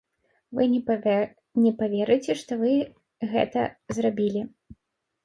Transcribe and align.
Вы 0.59 0.63
не 1.67 1.73
паверыце, 1.81 2.31
што 2.41 2.57
вы 2.63 2.71
гэта 3.35 3.61
зрабілі! 3.99 4.41